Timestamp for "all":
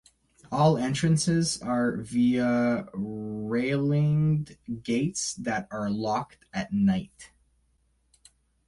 0.51-0.79